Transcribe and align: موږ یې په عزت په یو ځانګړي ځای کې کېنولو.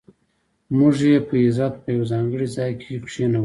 موږ 0.77 0.95
یې 1.09 1.17
په 1.27 1.35
عزت 1.45 1.73
په 1.83 1.89
یو 1.95 2.03
ځانګړي 2.11 2.47
ځای 2.55 2.71
کې 2.81 2.93
کېنولو. 3.11 3.39